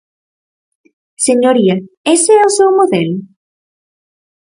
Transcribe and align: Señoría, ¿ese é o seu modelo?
Señoría, 1.27 1.75
¿ese 2.15 2.31
é 2.41 2.43
o 2.49 2.53
seu 2.57 2.69
modelo? 2.79 3.17